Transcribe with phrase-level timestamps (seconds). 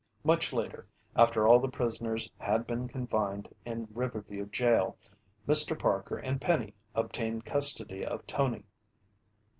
[0.23, 4.97] Much later, after all the prisoners had been confined in Riverview jail,
[5.47, 5.77] Mr.
[5.77, 8.63] Parker and Penny obtained custody of Tony.